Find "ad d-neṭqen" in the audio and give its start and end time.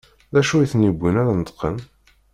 1.21-1.77